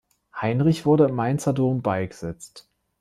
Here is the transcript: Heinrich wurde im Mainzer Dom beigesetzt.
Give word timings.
Heinrich 0.35 0.87
wurde 0.87 1.05
im 1.09 1.13
Mainzer 1.13 1.53
Dom 1.53 1.83
beigesetzt. 1.83 2.65